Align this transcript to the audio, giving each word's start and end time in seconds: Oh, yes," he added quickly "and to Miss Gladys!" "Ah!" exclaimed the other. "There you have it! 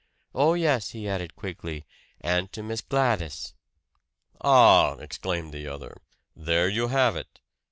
Oh, 0.33 0.55
yes," 0.55 0.89
he 0.93 1.07
added 1.07 1.35
quickly 1.35 1.85
"and 2.19 2.51
to 2.53 2.63
Miss 2.63 2.81
Gladys!" 2.81 3.53
"Ah!" 4.43 4.93
exclaimed 4.95 5.53
the 5.53 5.67
other. 5.67 5.95
"There 6.35 6.67
you 6.67 6.87
have 6.87 7.15
it! 7.15 7.39